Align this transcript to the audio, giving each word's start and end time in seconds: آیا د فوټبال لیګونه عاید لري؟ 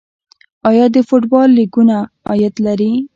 آیا 0.69 0.85
د 0.95 0.97
فوټبال 1.07 1.49
لیګونه 1.57 1.97
عاید 2.29 2.55
لري؟ 2.65 2.93